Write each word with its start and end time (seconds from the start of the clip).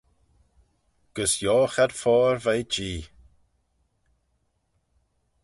Gys 1.15 1.33
yioghe 1.41 1.79
ad 1.83 1.93
foayr 2.01 2.37
veih 2.43 2.67
Jee. 2.73 3.03